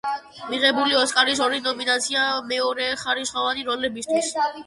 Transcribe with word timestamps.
მიღებული 0.51 0.95
აქვს 0.99 1.03
ოსკარის 1.09 1.41
ორი 1.47 1.59
ნომინაცია 1.67 2.23
მეორეხარისხოვანი 2.53 3.67
როლებისთვის. 3.71 4.35